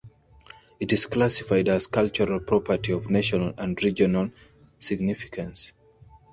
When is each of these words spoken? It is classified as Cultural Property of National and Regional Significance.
It 0.79 0.91
is 0.93 1.05
classified 1.05 1.67
as 1.69 1.85
Cultural 1.85 2.39
Property 2.39 2.91
of 2.91 3.11
National 3.11 3.53
and 3.55 3.79
Regional 3.83 4.31
Significance. 4.79 5.73